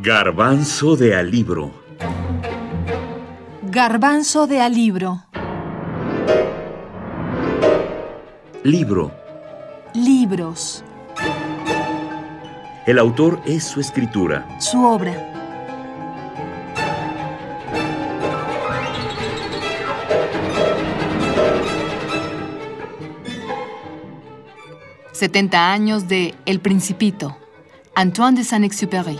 Garbanzo 0.00 0.94
de 0.94 1.16
alibro. 1.16 1.72
Garbanzo 3.64 4.46
de 4.46 4.60
alibro. 4.60 5.24
Libro. 8.62 9.10
Libros. 9.94 10.84
El 12.86 13.00
autor 13.00 13.40
es 13.44 13.64
su 13.64 13.80
escritura. 13.80 14.46
Su 14.60 14.84
obra. 14.84 15.34
Setenta 25.10 25.72
años 25.72 26.06
de 26.06 26.36
El 26.46 26.60
Principito. 26.60 27.36
Antoine 27.96 28.38
de 28.38 28.44
Saint-Exupéry. 28.44 29.18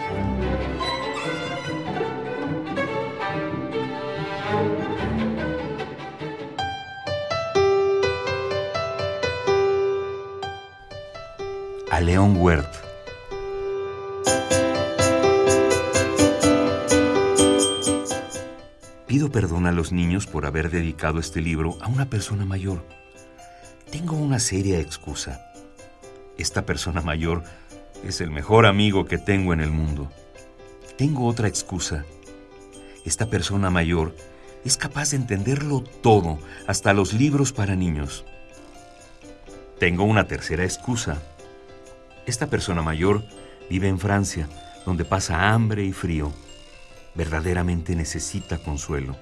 A 11.91 12.01
León 12.03 12.37
Huert. 12.37 12.69
Pido 19.07 19.33
perdón 19.33 19.67
a 19.67 19.73
los 19.73 19.91
niños 19.91 20.27
por 20.27 20.45
haber 20.45 20.71
dedicado 20.71 21.19
este 21.19 21.41
libro 21.41 21.79
a 21.81 21.89
una 21.89 22.11
persona 22.11 22.45
mayor. 22.45 22.85
Tengo 23.91 24.17
una 24.17 24.39
seria 24.39 24.79
excusa. 24.79 25.51
Esta 26.37 26.67
persona 26.67 27.01
mayor 27.01 27.43
es 28.05 28.21
el 28.21 28.31
mejor 28.31 28.67
amigo 28.67 29.07
que 29.07 29.17
tengo 29.17 29.55
en 29.55 29.61
el 29.61 29.71
mundo. 29.71 30.13
Tengo 30.99 31.27
otra 31.27 31.49
excusa. 31.49 32.05
Esta 33.07 33.31
persona 33.31 33.71
mayor 33.71 34.15
es 34.63 34.77
capaz 34.77 35.13
de 35.13 35.17
entenderlo 35.17 35.83
todo, 36.03 36.39
hasta 36.67 36.93
los 36.93 37.15
libros 37.15 37.55
para 37.55 37.77
niños. 37.77 38.27
Tengo 39.79 40.05
una 40.05 40.25
tercera 40.25 40.65
excusa. 40.65 41.23
Esta 42.29 42.49
persona 42.49 42.83
mayor 42.83 43.25
vive 43.71 43.89
en 43.89 43.99
Francia, 43.99 44.51
donde 44.85 45.07
pasa 45.07 45.49
hambre 45.49 45.83
y 45.87 45.95
frío. 45.95 46.31
Verdaderamente 47.15 47.97
necesita 47.97 48.59
consuelo. 48.59 49.17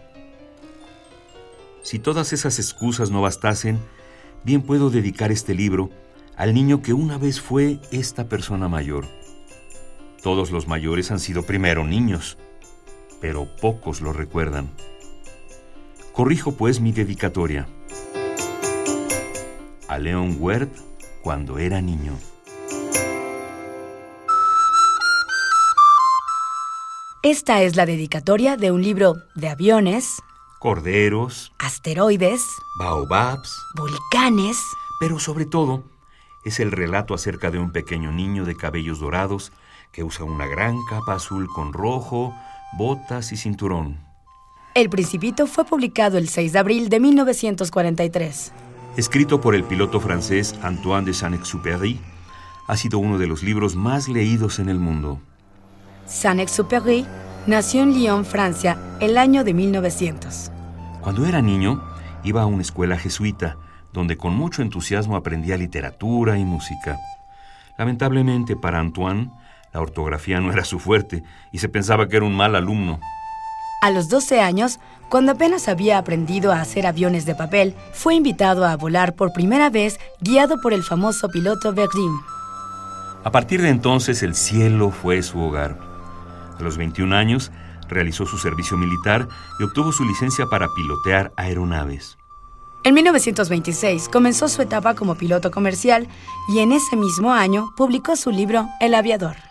Si 1.84 2.00
todas 2.00 2.32
esas 2.32 2.58
excusas 2.58 3.12
no 3.12 3.22
bastasen, 3.22 3.78
bien 4.42 4.60
puedo 4.60 4.90
dedicar 4.90 5.30
este 5.30 5.54
libro 5.54 5.88
al 6.36 6.52
niño 6.52 6.82
que 6.82 6.94
una 6.94 7.16
vez 7.16 7.40
fue 7.40 7.78
esta 7.92 8.28
persona 8.28 8.66
mayor. 8.68 9.06
Todos 10.20 10.50
los 10.50 10.66
mayores 10.66 11.12
han 11.12 11.20
sido 11.20 11.44
primero 11.44 11.86
niños, 11.86 12.38
pero 13.20 13.46
pocos 13.60 14.00
lo 14.00 14.12
recuerdan. 14.12 14.68
Corrijo 16.12 16.56
pues 16.56 16.80
mi 16.80 16.90
dedicatoria. 16.90 17.68
A 19.86 19.96
Leon 19.96 20.38
Wert 20.40 20.76
cuando 21.22 21.60
era 21.60 21.80
niño. 21.80 22.18
Esta 27.28 27.60
es 27.62 27.74
la 27.74 27.86
dedicatoria 27.86 28.56
de 28.56 28.70
un 28.70 28.82
libro 28.82 29.16
de 29.34 29.48
aviones, 29.48 30.22
Corderos, 30.60 31.50
asteroides, 31.58 32.40
baobabs, 32.78 33.50
volcanes, 33.74 34.56
pero 35.00 35.18
sobre 35.18 35.44
todo 35.44 35.82
es 36.44 36.60
el 36.60 36.70
relato 36.70 37.14
acerca 37.14 37.50
de 37.50 37.58
un 37.58 37.72
pequeño 37.72 38.12
niño 38.12 38.44
de 38.44 38.54
cabellos 38.54 39.00
dorados 39.00 39.50
que 39.90 40.04
usa 40.04 40.24
una 40.24 40.46
gran 40.46 40.76
capa 40.88 41.14
azul 41.14 41.48
con 41.52 41.72
rojo, 41.72 42.32
botas 42.78 43.32
y 43.32 43.36
cinturón. 43.36 43.98
El 44.76 44.88
Principito 44.88 45.48
fue 45.48 45.64
publicado 45.64 46.18
el 46.18 46.28
6 46.28 46.52
de 46.52 46.58
abril 46.60 46.88
de 46.88 47.00
1943. 47.00 48.52
Escrito 48.96 49.40
por 49.40 49.56
el 49.56 49.64
piloto 49.64 49.98
francés 49.98 50.54
Antoine 50.62 51.06
de 51.06 51.12
Saint-Exupéry, 51.12 51.98
ha 52.68 52.76
sido 52.76 53.00
uno 53.00 53.18
de 53.18 53.26
los 53.26 53.42
libros 53.42 53.74
más 53.74 54.06
leídos 54.06 54.60
en 54.60 54.68
el 54.68 54.78
mundo. 54.78 55.20
Saint-Exupéry 56.06 57.04
nació 57.46 57.82
en 57.82 57.92
Lyon, 57.92 58.24
Francia, 58.24 58.78
el 59.00 59.18
año 59.18 59.44
de 59.44 59.54
1900. 59.54 60.50
Cuando 61.00 61.26
era 61.26 61.42
niño, 61.42 61.82
iba 62.24 62.42
a 62.42 62.46
una 62.46 62.62
escuela 62.62 62.96
jesuita, 62.96 63.56
donde 63.92 64.16
con 64.16 64.34
mucho 64.34 64.62
entusiasmo 64.62 65.16
aprendía 65.16 65.56
literatura 65.56 66.38
y 66.38 66.44
música. 66.44 66.98
Lamentablemente 67.78 68.56
para 68.56 68.78
Antoine, 68.78 69.30
la 69.72 69.80
ortografía 69.80 70.40
no 70.40 70.52
era 70.52 70.64
su 70.64 70.78
fuerte 70.78 71.22
y 71.52 71.58
se 71.58 71.68
pensaba 71.68 72.08
que 72.08 72.16
era 72.16 72.26
un 72.26 72.36
mal 72.36 72.56
alumno. 72.56 72.98
A 73.82 73.90
los 73.90 74.08
12 74.08 74.40
años, 74.40 74.80
cuando 75.08 75.32
apenas 75.32 75.68
había 75.68 75.98
aprendido 75.98 76.52
a 76.52 76.60
hacer 76.60 76.86
aviones 76.86 77.26
de 77.26 77.34
papel, 77.34 77.74
fue 77.92 78.14
invitado 78.14 78.64
a 78.64 78.76
volar 78.76 79.14
por 79.14 79.32
primera 79.32 79.70
vez 79.70 80.00
guiado 80.20 80.60
por 80.60 80.72
el 80.72 80.82
famoso 80.82 81.28
piloto 81.28 81.72
Verdun. 81.72 82.20
A 83.22 83.30
partir 83.30 83.60
de 83.60 83.68
entonces 83.68 84.22
el 84.22 84.34
cielo 84.34 84.90
fue 84.90 85.22
su 85.22 85.38
hogar. 85.40 85.85
A 86.58 86.62
los 86.62 86.76
21 86.76 87.14
años 87.14 87.52
realizó 87.88 88.26
su 88.26 88.38
servicio 88.38 88.76
militar 88.76 89.28
y 89.60 89.64
obtuvo 89.64 89.92
su 89.92 90.04
licencia 90.04 90.46
para 90.46 90.68
pilotear 90.74 91.32
aeronaves. 91.36 92.18
En 92.84 92.94
1926 92.94 94.08
comenzó 94.08 94.48
su 94.48 94.62
etapa 94.62 94.94
como 94.94 95.16
piloto 95.16 95.50
comercial 95.50 96.06
y 96.48 96.60
en 96.60 96.72
ese 96.72 96.96
mismo 96.96 97.32
año 97.32 97.70
publicó 97.76 98.14
su 98.14 98.30
libro 98.30 98.68
El 98.80 98.94
aviador. 98.94 99.45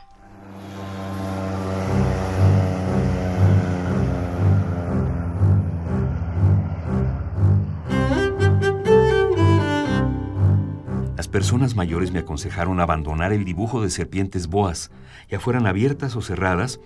Personas 11.36 11.76
mayores 11.76 12.14
me 12.14 12.20
aconsejaron 12.20 12.80
abandonar 12.80 13.34
el 13.34 13.44
dibujo 13.44 13.82
de 13.82 13.90
serpientes 13.90 14.48
boas, 14.48 14.90
ya 15.30 15.38
fueran 15.38 15.68
abiertas 15.68 16.16
o 16.16 16.22
cerradas, 16.22 16.80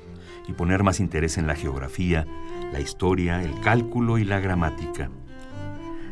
y 0.48 0.54
poner 0.54 0.82
más 0.82 1.00
interés 1.00 1.38
en 1.38 1.46
la 1.46 1.54
geografía, 1.54 2.26
la 2.74 2.80
historia, 2.80 3.44
el 3.44 3.62
cálculo 3.62 4.18
y 4.18 4.24
la 4.24 4.40
gramática. 4.40 5.12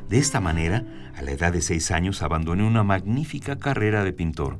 De 0.07 0.19
esta 0.19 0.39
manera, 0.39 0.85
a 1.15 1.23
la 1.23 1.31
edad 1.31 1.51
de 1.51 1.63
seis 1.63 1.89
años 1.89 2.21
abandoné 2.21 2.61
una 2.61 2.83
magnífica 2.83 3.57
carrera 3.57 4.03
de 4.03 4.13
pintor. 4.13 4.59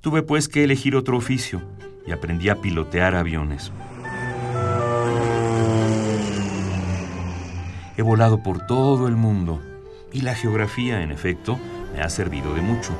Tuve 0.00 0.22
pues 0.22 0.48
que 0.48 0.62
elegir 0.62 0.94
otro 0.94 1.16
oficio 1.16 1.60
y 2.06 2.12
aprendí 2.12 2.50
a 2.50 2.60
pilotear 2.60 3.16
aviones. 3.16 3.72
He 7.96 8.02
volado 8.02 8.44
por 8.44 8.64
todo 8.68 9.08
el 9.08 9.16
mundo 9.16 9.60
y 10.12 10.20
la 10.20 10.36
geografía, 10.36 11.02
en 11.02 11.10
efecto, 11.10 11.58
me 11.94 12.02
ha 12.02 12.10
servido 12.10 12.52
de 12.54 12.60
mucho. 12.60 12.92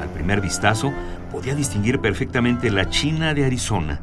Al 0.00 0.08
primer 0.08 0.40
vistazo, 0.40 0.92
podía 1.30 1.54
distinguir 1.54 2.00
perfectamente 2.00 2.70
la 2.70 2.88
China 2.88 3.34
de 3.34 3.44
Arizona. 3.44 4.00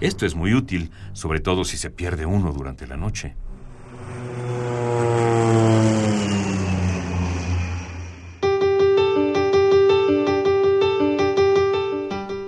Esto 0.00 0.24
es 0.24 0.34
muy 0.34 0.54
útil, 0.54 0.90
sobre 1.12 1.40
todo 1.40 1.64
si 1.64 1.76
se 1.76 1.90
pierde 1.90 2.26
uno 2.26 2.52
durante 2.52 2.86
la 2.86 2.96
noche. 2.96 3.34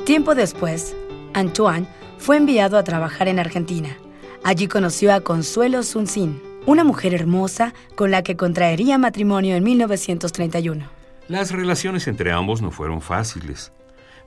Tiempo 0.04 0.36
después, 0.36 0.96
Antoine 1.34 1.88
fue 2.19 2.36
enviado 2.36 2.78
a 2.78 2.84
trabajar 2.84 3.26
en 3.26 3.41
Argentina. 3.41 3.96
Allí 4.44 4.69
conoció 4.69 5.12
a 5.12 5.20
Consuelo 5.20 5.82
Sunsin, 5.82 6.41
una 6.66 6.84
mujer 6.84 7.15
hermosa 7.15 7.72
con 7.94 8.10
la 8.10 8.22
que 8.22 8.37
contraería 8.37 8.99
matrimonio 8.99 9.56
en 9.56 9.65
1931. 9.65 10.84
Las 11.28 11.53
relaciones 11.53 12.06
entre 12.06 12.32
ambos 12.32 12.60
no 12.60 12.71
fueron 12.71 13.00
fáciles. 13.00 13.72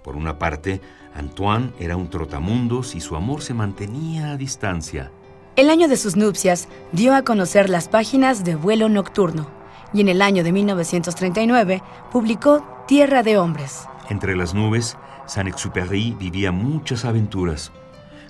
Por 0.04 0.16
una 0.16 0.40
parte, 0.40 0.82
Antoine 1.14 1.72
era 1.80 1.98
un 1.98 2.10
trotamundos 2.10 2.96
y 2.96 3.02
su 3.02 3.16
amor 3.16 3.42
se 3.42 3.54
mantenía 3.54 4.32
a 4.32 4.38
distancia. 4.38 5.12
El 5.56 5.70
año 5.70 5.88
de 5.88 5.98
sus 5.98 6.16
nupcias 6.16 6.70
dio 6.94 7.14
a 7.14 7.24
conocer 7.24 7.70
las 7.70 7.90
páginas 7.90 8.44
de 8.44 8.56
Vuelo 8.56 8.88
Nocturno 8.88 9.50
y 9.94 10.02
en 10.02 10.10
el 10.10 10.22
año 10.22 10.44
de 10.44 10.52
1939 10.52 11.84
publicó 12.12 12.66
Tierra 12.88 13.24
de 13.24 13.38
Hombres. 13.38 13.86
Entre 14.10 14.36
las 14.36 14.54
nubes, 14.54 14.98
Saint-Exupéry 15.26 16.16
vivía 16.18 16.52
muchas 16.52 17.06
aventuras. 17.06 17.72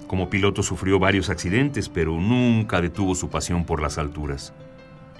Como 0.09 0.27
piloto 0.27 0.63
sufrió 0.63 0.97
varios 0.97 1.29
accidentes, 1.29 1.87
pero 1.87 2.19
nunca 2.19 2.81
detuvo 2.81 3.13
su 3.13 3.29
pasión 3.29 3.63
por 3.63 3.79
las 3.79 3.99
alturas. 3.99 4.53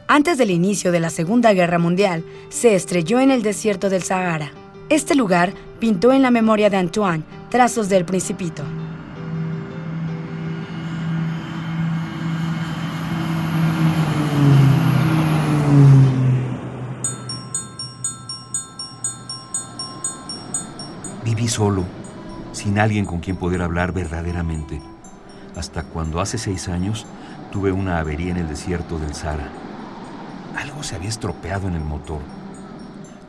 Antes 0.08 0.40
del 0.40 0.50
inicio 0.50 0.92
de 0.92 1.00
la 1.00 1.12
Segunda 1.12 1.54
Guerra 1.54 1.78
Mundial, 1.78 2.26
se 2.50 2.74
estrelló 2.74 3.20
en 3.20 3.30
el 3.30 3.44
desierto 3.44 3.92
del 3.92 4.02
Sahara. 4.02 4.52
Este 4.90 5.14
lugar 5.14 5.54
pintó 5.80 6.12
en 6.12 6.24
la 6.24 6.32
memoria 6.32 6.72
de 6.72 6.78
Antoine 6.78 7.24
trazos 7.52 7.88
del 7.88 8.04
Principito. 8.04 8.64
Viví 21.24 21.48
solo, 21.48 21.86
sin 22.60 22.78
alguien 22.78 23.06
con 23.06 23.22
quien 23.22 23.38
poder 23.38 23.62
hablar 23.62 23.94
verdaderamente, 23.94 24.82
hasta 25.56 25.84
cuando 25.84 26.20
hace 26.20 26.38
seis 26.38 26.68
años 26.68 27.06
tuve 27.54 27.72
una 27.72 28.00
avería 28.00 28.32
en 28.32 28.38
el 28.38 28.50
desierto 28.50 29.00
del 29.00 29.14
Sahara. 29.14 29.48
Algo 30.58 30.84
se 30.84 30.98
había 30.98 31.08
estropeado 31.08 31.70
en 31.70 31.76
el 31.76 31.86
motor. 31.86 32.20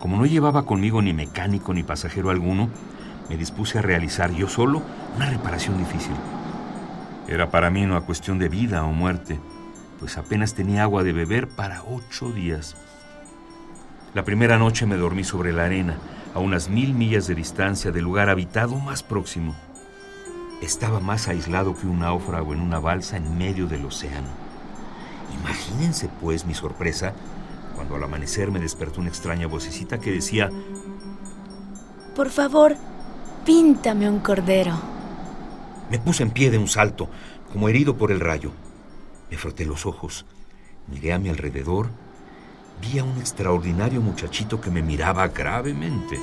Como 0.00 0.16
no 0.16 0.26
llevaba 0.26 0.66
conmigo 0.66 1.00
ni 1.00 1.12
mecánico 1.12 1.72
ni 1.72 1.84
pasajero 1.84 2.30
alguno, 2.30 2.70
me 3.28 3.36
dispuse 3.36 3.78
a 3.78 3.82
realizar 3.82 4.32
yo 4.32 4.48
solo 4.48 4.82
una 5.14 5.30
reparación 5.30 5.78
difícil. 5.78 6.16
Era 7.28 7.52
para 7.52 7.70
mí 7.70 7.84
una 7.84 8.00
cuestión 8.00 8.40
de 8.40 8.48
vida 8.48 8.82
o 8.82 8.90
muerte, 8.90 9.38
pues 10.00 10.18
apenas 10.18 10.54
tenía 10.54 10.82
agua 10.82 11.04
de 11.04 11.12
beber 11.12 11.46
para 11.46 11.84
ocho 11.84 12.32
días. 12.32 12.74
La 14.12 14.24
primera 14.24 14.58
noche 14.58 14.86
me 14.86 14.96
dormí 14.96 15.22
sobre 15.22 15.52
la 15.52 15.66
arena, 15.66 15.98
a 16.34 16.38
unas 16.38 16.68
mil 16.68 16.94
millas 16.94 17.26
de 17.26 17.34
distancia 17.34 17.90
del 17.90 18.04
lugar 18.04 18.28
habitado 18.28 18.76
más 18.76 19.02
próximo. 19.02 19.54
Estaba 20.62 21.00
más 21.00 21.28
aislado 21.28 21.76
que 21.76 21.86
un 21.86 22.00
náufrago 22.00 22.52
en 22.52 22.60
una 22.60 22.78
balsa 22.78 23.16
en 23.16 23.36
medio 23.38 23.66
del 23.66 23.84
océano. 23.84 24.28
Imagínense, 25.40 26.08
pues, 26.20 26.44
mi 26.44 26.54
sorpresa 26.54 27.14
cuando 27.74 27.96
al 27.96 28.04
amanecer 28.04 28.50
me 28.50 28.60
despertó 28.60 29.00
una 29.00 29.08
extraña 29.08 29.46
vocecita 29.46 29.98
que 29.98 30.12
decía, 30.12 30.50
Por 32.14 32.28
favor, 32.28 32.76
píntame 33.46 34.08
un 34.08 34.18
cordero. 34.20 34.74
Me 35.90 35.98
puse 35.98 36.22
en 36.22 36.30
pie 36.30 36.50
de 36.50 36.58
un 36.58 36.68
salto, 36.68 37.08
como 37.52 37.68
herido 37.68 37.96
por 37.96 38.12
el 38.12 38.20
rayo. 38.20 38.52
Me 39.30 39.38
froté 39.38 39.64
los 39.64 39.86
ojos, 39.86 40.26
miré 40.88 41.14
a 41.14 41.18
mi 41.18 41.30
alrededor 41.30 41.88
vi 42.80 42.98
a 42.98 43.04
un 43.04 43.18
extraordinario 43.18 44.00
muchachito 44.00 44.60
que 44.60 44.70
me 44.70 44.82
miraba 44.82 45.28
gravemente. 45.28 46.18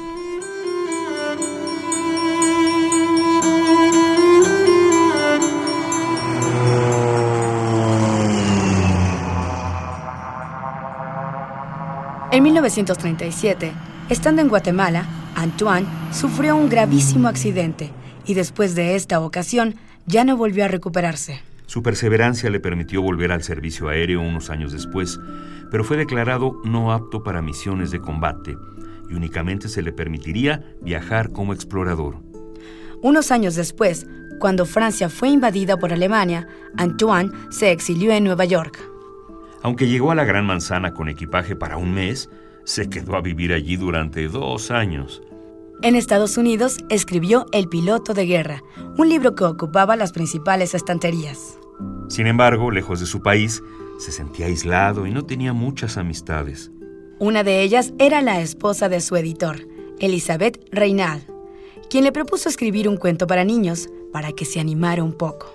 En 12.32 12.44
1937, 12.44 13.72
estando 14.10 14.42
en 14.42 14.50
Guatemala, 14.50 15.06
Antoine 15.36 15.88
sufrió 16.12 16.56
un 16.56 16.70
gravísimo 16.70 17.28
accidente 17.28 17.92
y 18.26 18.34
después 18.34 18.76
de 18.76 18.96
esta 18.96 19.22
ocasión 19.22 19.76
ya 20.06 20.24
no 20.24 20.38
volvió 20.38 20.66
a 20.66 20.68
recuperarse. 20.68 21.42
Su 21.68 21.84
perseverancia 21.84 22.50
le 22.50 22.62
permitió 22.62 23.02
volver 23.02 23.32
al 23.32 23.44
servicio 23.44 23.90
aéreo 23.90 24.22
unos 24.22 24.50
años 24.50 24.72
después, 24.72 25.20
pero 25.70 25.84
fue 25.84 25.98
declarado 25.98 26.60
no 26.64 26.94
apto 26.94 27.24
para 27.24 27.42
misiones 27.42 27.92
de 27.92 28.00
combate 28.00 28.58
y 29.10 29.14
únicamente 29.14 29.68
se 29.68 29.82
le 29.82 29.92
permitiría 29.92 30.64
viajar 30.82 31.32
como 31.32 31.54
explorador. 31.54 32.18
Unos 33.02 33.32
años 33.32 33.56
después, 33.56 34.08
cuando 34.40 34.66
Francia 34.66 35.10
fue 35.10 35.30
invadida 35.30 35.78
por 35.78 35.92
Alemania, 35.92 36.48
Antoine 36.78 37.32
se 37.50 37.72
exilió 37.72 38.12
en 38.14 38.24
Nueva 38.24 38.46
York. 38.46 38.80
Aunque 39.62 39.88
llegó 39.88 40.12
a 40.12 40.16
la 40.16 40.24
Gran 40.24 40.46
Manzana 40.46 40.94
con 40.94 41.10
equipaje 41.10 41.56
para 41.56 41.78
un 41.78 41.94
mes, 41.94 42.30
se 42.64 42.90
quedó 42.90 43.16
a 43.16 43.22
vivir 43.22 43.52
allí 43.52 43.76
durante 43.76 44.28
dos 44.30 44.72
años. 44.72 45.22
En 45.84 45.96
Estados 45.96 46.38
Unidos 46.38 46.80
escribió 46.90 47.46
El 47.52 47.70
piloto 47.70 48.16
de 48.16 48.26
guerra, 48.26 48.64
un 48.98 49.10
libro 49.10 49.36
que 49.36 49.44
ocupaba 49.44 49.96
las 49.96 50.12
principales 50.12 50.74
estanterías. 50.74 51.60
Sin 52.10 52.26
embargo, 52.26 52.72
lejos 52.72 53.00
de 53.00 53.06
su 53.06 53.22
país, 53.22 53.62
se 54.00 54.12
sentía 54.12 54.48
aislado 54.48 55.06
y 55.06 55.12
no 55.12 55.26
tenía 55.26 55.54
muchas 55.54 55.98
amistades. 55.98 56.72
Una 57.20 57.44
de 57.44 57.62
ellas 57.62 57.94
era 58.00 58.22
la 58.22 58.42
esposa 58.42 58.90
de 58.90 59.02
su 59.02 59.16
editor, 59.18 59.68
Elizabeth 60.00 60.68
Reynal, 60.72 61.22
quien 61.92 62.04
le 62.06 62.12
propuso 62.12 62.50
escribir 62.50 62.90
un 62.90 62.98
cuento 62.98 63.28
para 63.28 63.44
niños 63.44 63.88
para 64.12 64.32
que 64.32 64.46
se 64.46 64.60
animara 64.60 65.04
un 65.04 65.14
poco. 65.14 65.54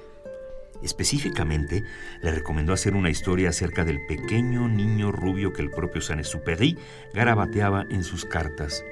Específicamente, 0.82 1.82
le 2.22 2.30
recomendó 2.30 2.72
hacer 2.72 2.94
una 2.94 3.10
historia 3.10 3.48
acerca 3.48 3.84
del 3.84 4.06
pequeño 4.06 4.68
niño 4.68 5.10
rubio 5.10 5.52
que 5.52 5.62
el 5.62 5.70
propio 5.70 6.00
Saint-Exupéry 6.00 6.78
garabateaba 7.12 7.86
en 7.90 8.04
sus 8.04 8.24
cartas. 8.24 8.84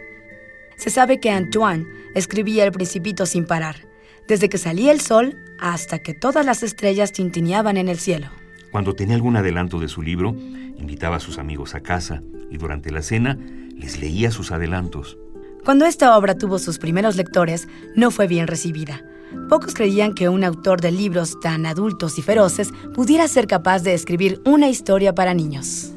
Se 0.80 0.88
sabe 0.88 1.20
que 1.20 1.28
Antoine 1.28 1.86
escribía 2.14 2.64
El 2.64 2.72
Principito 2.72 3.26
sin 3.26 3.44
parar, 3.44 3.86
desde 4.26 4.48
que 4.48 4.56
salía 4.56 4.92
el 4.92 5.02
sol 5.02 5.36
hasta 5.58 5.98
que 5.98 6.14
todas 6.14 6.46
las 6.46 6.62
estrellas 6.62 7.12
tintineaban 7.12 7.76
en 7.76 7.90
el 7.90 7.98
cielo. 7.98 8.28
Cuando 8.72 8.94
tenía 8.94 9.14
algún 9.14 9.36
adelanto 9.36 9.78
de 9.78 9.88
su 9.88 10.00
libro, 10.00 10.34
invitaba 10.78 11.16
a 11.16 11.20
sus 11.20 11.36
amigos 11.36 11.74
a 11.74 11.80
casa 11.80 12.22
y 12.50 12.56
durante 12.56 12.90
la 12.90 13.02
cena 13.02 13.38
les 13.76 14.00
leía 14.00 14.30
sus 14.30 14.52
adelantos. 14.52 15.18
Cuando 15.66 15.84
esta 15.84 16.16
obra 16.16 16.38
tuvo 16.38 16.58
sus 16.58 16.78
primeros 16.78 17.14
lectores, 17.16 17.68
no 17.94 18.10
fue 18.10 18.26
bien 18.26 18.46
recibida. 18.46 19.04
Pocos 19.50 19.74
creían 19.74 20.14
que 20.14 20.30
un 20.30 20.44
autor 20.44 20.80
de 20.80 20.92
libros 20.92 21.38
tan 21.40 21.66
adultos 21.66 22.18
y 22.18 22.22
feroces 22.22 22.70
pudiera 22.94 23.28
ser 23.28 23.46
capaz 23.46 23.82
de 23.82 23.92
escribir 23.92 24.40
una 24.46 24.70
historia 24.70 25.14
para 25.14 25.34
niños. 25.34 25.92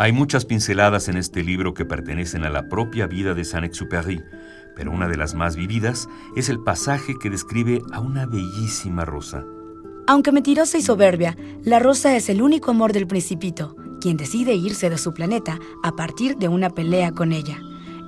Hay 0.00 0.12
muchas 0.12 0.46
pinceladas 0.46 1.08
en 1.08 1.18
este 1.18 1.44
libro 1.44 1.74
que 1.74 1.84
pertenecen 1.84 2.44
a 2.44 2.48
la 2.48 2.70
propia 2.70 3.06
vida 3.06 3.34
de 3.34 3.44
Saint-Exupéry, 3.44 4.22
pero 4.74 4.92
una 4.92 5.08
de 5.08 5.18
las 5.18 5.34
más 5.34 5.56
vividas 5.56 6.08
es 6.34 6.48
el 6.48 6.58
pasaje 6.58 7.16
que 7.20 7.28
describe 7.28 7.82
a 7.92 8.00
una 8.00 8.24
bellísima 8.24 9.04
rosa. 9.04 9.44
Aunque 10.06 10.32
mentirosa 10.32 10.78
y 10.78 10.82
soberbia, 10.82 11.36
la 11.64 11.80
rosa 11.80 12.16
es 12.16 12.30
el 12.30 12.40
único 12.40 12.70
amor 12.70 12.94
del 12.94 13.06
principito, 13.06 13.76
quien 14.00 14.16
decide 14.16 14.54
irse 14.54 14.88
de 14.88 14.96
su 14.96 15.12
planeta 15.12 15.58
a 15.82 15.94
partir 15.94 16.38
de 16.38 16.48
una 16.48 16.70
pelea 16.70 17.12
con 17.12 17.32
ella. 17.32 17.58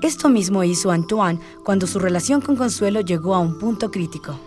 Esto 0.00 0.30
mismo 0.30 0.64
hizo 0.64 0.92
Antoine 0.92 1.40
cuando 1.62 1.86
su 1.86 1.98
relación 1.98 2.40
con 2.40 2.56
Consuelo 2.56 3.02
llegó 3.02 3.34
a 3.34 3.40
un 3.40 3.58
punto 3.58 3.90
crítico. 3.90 4.40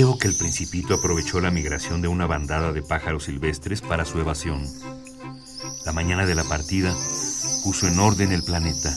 Creo 0.00 0.16
que 0.16 0.28
el 0.28 0.34
principito 0.34 0.94
aprovechó 0.94 1.42
la 1.42 1.50
migración 1.50 2.00
de 2.00 2.08
una 2.08 2.26
bandada 2.26 2.72
de 2.72 2.80
pájaros 2.80 3.24
silvestres 3.24 3.82
para 3.82 4.06
su 4.06 4.18
evasión. 4.18 4.66
La 5.84 5.92
mañana 5.92 6.24
de 6.24 6.34
la 6.34 6.42
partida, 6.44 6.90
puso 7.62 7.86
en 7.86 7.98
orden 7.98 8.32
el 8.32 8.42
planeta. 8.42 8.96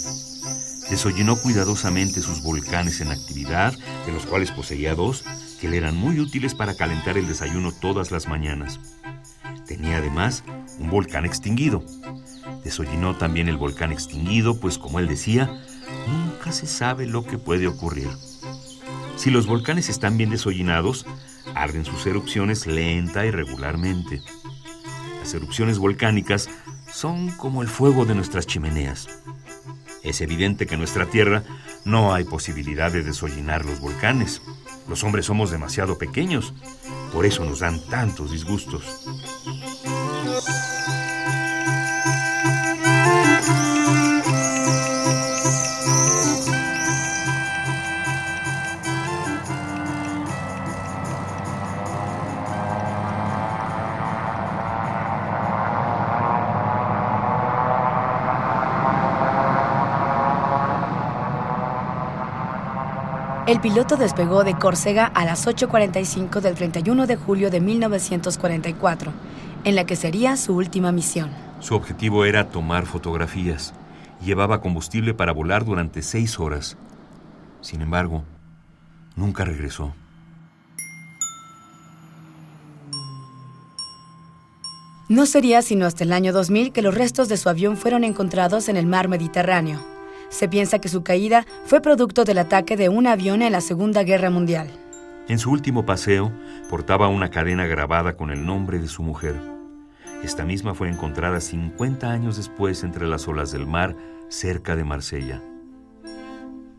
Desollenó 0.89 1.35
cuidadosamente 1.35 2.21
sus 2.21 2.41
volcanes 2.41 3.01
en 3.01 3.11
actividad, 3.11 3.73
de 4.05 4.13
los 4.13 4.25
cuales 4.25 4.51
poseía 4.51 4.95
dos, 4.95 5.25
que 5.59 5.67
le 5.67 5.75
eran 5.75 5.97
muy 5.97 6.21
útiles 6.21 6.55
para 6.55 6.77
calentar 6.77 7.17
el 7.17 7.27
desayuno 7.27 7.73
todas 7.73 8.11
las 8.11 8.29
mañanas. 8.29 8.79
Tenía 9.67 9.97
además 9.97 10.45
un 10.79 10.89
volcán 10.89 11.25
extinguido. 11.25 11.83
Desollinó 12.63 13.17
también 13.17 13.49
el 13.49 13.57
volcán 13.57 13.91
extinguido, 13.91 14.57
pues 14.57 14.77
como 14.77 14.99
él 14.99 15.09
decía, 15.09 15.51
nunca 16.07 16.53
se 16.53 16.65
sabe 16.65 17.07
lo 17.07 17.25
que 17.25 17.37
puede 17.37 17.67
ocurrir. 17.67 18.07
Si 19.15 19.29
los 19.29 19.45
volcanes 19.47 19.89
están 19.89 20.17
bien 20.17 20.31
desollinados, 20.31 21.05
arden 21.55 21.85
sus 21.85 22.05
erupciones 22.05 22.67
lenta 22.67 23.25
y 23.25 23.31
regularmente. 23.31 24.21
Las 25.19 25.33
erupciones 25.33 25.79
volcánicas 25.79 26.49
son 26.91 27.29
como 27.31 27.61
el 27.61 27.67
fuego 27.67 28.05
de 28.05 28.15
nuestras 28.15 28.47
chimeneas. 28.47 29.07
Es 30.03 30.19
evidente 30.19 30.65
que 30.65 30.73
en 30.73 30.79
nuestra 30.79 31.05
Tierra 31.05 31.43
no 31.85 32.13
hay 32.13 32.25
posibilidad 32.25 32.91
de 32.91 33.03
desollinar 33.03 33.65
los 33.65 33.79
volcanes. 33.79 34.41
Los 34.89 35.03
hombres 35.03 35.25
somos 35.25 35.49
demasiado 35.51 35.97
pequeños, 35.97 36.53
por 37.13 37.25
eso 37.25 37.45
nos 37.45 37.59
dan 37.59 37.79
tantos 37.89 38.31
disgustos. 38.31 39.07
El 63.53 63.61
piloto 63.61 63.97
despegó 63.97 64.43
de 64.43 64.57
Córcega 64.57 65.05
a 65.05 65.25
las 65.25 65.45
8.45 65.45 66.41
del 66.41 66.55
31 66.55 67.05
de 67.05 67.15
julio 67.15 67.51
de 67.51 67.61
1944, 67.61 69.13
en 69.63 69.75
la 69.75 69.85
que 69.85 69.95
sería 69.95 70.37
su 70.37 70.55
última 70.55 70.91
misión. 70.91 71.29
Su 71.59 71.75
objetivo 71.75 72.25
era 72.25 72.49
tomar 72.49 72.87
fotografías. 72.87 73.75
Llevaba 74.25 74.59
combustible 74.59 75.13
para 75.13 75.33
volar 75.33 75.65
durante 75.65 76.01
seis 76.01 76.39
horas. 76.39 76.77
Sin 77.61 77.83
embargo, 77.83 78.23
nunca 79.15 79.45
regresó. 79.45 79.93
No 85.09 85.27
sería 85.27 85.61
sino 85.61 85.85
hasta 85.85 86.05
el 86.05 86.13
año 86.13 86.33
2000 86.33 86.71
que 86.71 86.81
los 86.81 86.95
restos 86.95 87.29
de 87.29 87.37
su 87.37 87.49
avión 87.49 87.77
fueron 87.77 88.03
encontrados 88.03 88.67
en 88.67 88.77
el 88.77 88.87
mar 88.87 89.09
Mediterráneo. 89.09 89.92
Se 90.33 90.49
piensa 90.49 90.79
que 90.79 90.89
su 90.89 91.03
caída 91.03 91.45
fue 91.63 91.79
producto 91.79 92.25
del 92.25 92.39
ataque 92.39 92.75
de 92.75 92.89
un 92.89 93.05
avión 93.05 93.43
en 93.43 93.51
la 93.51 93.61
Segunda 93.61 94.01
Guerra 94.01 94.31
Mundial. 94.31 94.67
En 95.27 95.37
su 95.37 95.51
último 95.51 95.85
paseo, 95.85 96.31
portaba 96.71 97.07
una 97.07 97.29
cadena 97.29 97.67
grabada 97.67 98.17
con 98.17 98.31
el 98.31 98.43
nombre 98.43 98.79
de 98.79 98.87
su 98.87 99.03
mujer. 99.03 99.39
Esta 100.23 100.43
misma 100.43 100.73
fue 100.73 100.89
encontrada 100.89 101.39
50 101.39 102.09
años 102.09 102.35
después 102.35 102.83
entre 102.83 103.05
las 103.05 103.27
olas 103.27 103.51
del 103.51 103.67
mar, 103.67 103.95
cerca 104.27 104.75
de 104.75 104.83
Marsella. 104.83 105.39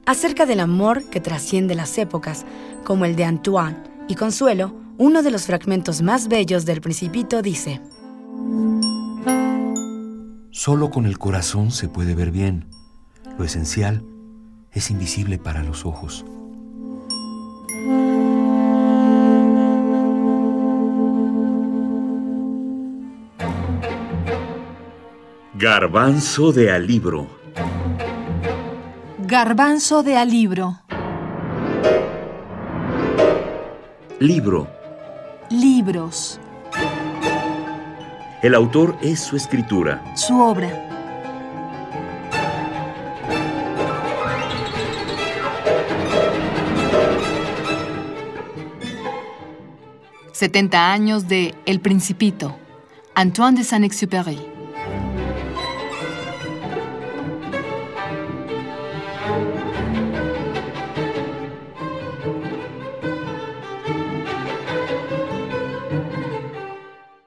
Acerca 0.05 0.47
del 0.47 0.59
amor 0.59 1.09
que 1.09 1.21
trasciende 1.21 1.77
las 1.77 1.97
épocas, 1.97 2.45
como 2.83 3.05
el 3.05 3.15
de 3.15 3.25
Antoine 3.25 3.77
y 4.09 4.17
Consuelo, 4.17 4.75
uno 4.99 5.23
de 5.23 5.31
los 5.31 5.47
fragmentos 5.47 6.03
más 6.03 6.27
bellos 6.27 6.65
del 6.65 6.81
Principito 6.81 7.41
dice: 7.41 7.81
Solo 10.51 10.91
con 10.91 11.07
el 11.07 11.19
corazón 11.19 11.71
se 11.71 11.87
puede 11.87 12.17
ver 12.17 12.33
bien. 12.33 12.67
Lo 13.37 13.45
esencial 13.45 14.05
es 14.73 14.91
invisible 14.91 15.39
para 15.39 15.63
los 15.63 15.85
ojos. 15.85 16.25
Garbanzo 25.55 26.53
de 26.53 26.71
alibro. 26.71 27.27
Garbanzo 29.19 30.03
de 30.03 30.17
alibro. 30.17 30.81
Libro. 34.21 34.69
Libros. 35.51 36.41
El 38.43 38.55
autor 38.55 38.97
es 39.01 39.21
su 39.21 39.37
escritura. 39.37 40.05
Su 40.15 40.41
obra. 40.41 40.94
Setenta 50.45 50.93
años 50.93 51.27
de 51.27 51.55
El 51.65 51.81
Principito. 51.81 52.55
Antoine 53.15 53.57
de 53.57 53.65
Saint-Exupéry. 53.65 54.54